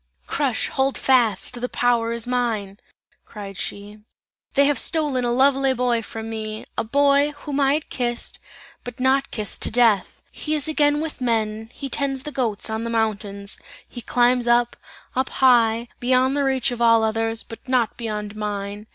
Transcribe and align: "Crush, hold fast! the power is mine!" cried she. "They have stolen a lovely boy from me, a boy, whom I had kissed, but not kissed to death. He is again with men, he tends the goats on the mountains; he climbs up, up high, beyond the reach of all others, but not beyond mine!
"Crush, 0.25 0.67
hold 0.69 0.97
fast! 0.97 1.61
the 1.61 1.69
power 1.69 2.11
is 2.11 2.25
mine!" 2.25 2.79
cried 3.23 3.55
she. 3.55 3.99
"They 4.55 4.65
have 4.65 4.79
stolen 4.79 5.23
a 5.25 5.31
lovely 5.31 5.73
boy 5.73 6.01
from 6.01 6.27
me, 6.27 6.65
a 6.75 6.83
boy, 6.83 7.33
whom 7.41 7.59
I 7.59 7.75
had 7.75 7.89
kissed, 7.91 8.39
but 8.83 8.99
not 8.99 9.29
kissed 9.29 9.61
to 9.61 9.69
death. 9.69 10.23
He 10.31 10.55
is 10.55 10.67
again 10.67 11.01
with 11.01 11.21
men, 11.21 11.69
he 11.71 11.87
tends 11.87 12.23
the 12.23 12.31
goats 12.31 12.67
on 12.67 12.83
the 12.83 12.89
mountains; 12.89 13.59
he 13.87 14.01
climbs 14.01 14.47
up, 14.47 14.75
up 15.15 15.29
high, 15.29 15.87
beyond 15.99 16.35
the 16.35 16.45
reach 16.45 16.71
of 16.71 16.81
all 16.81 17.03
others, 17.03 17.43
but 17.43 17.59
not 17.69 17.95
beyond 17.95 18.35
mine! 18.35 18.87